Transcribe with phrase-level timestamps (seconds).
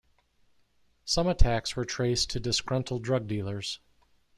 [1.05, 3.79] Some attacks were traced to disgruntled drug dealers.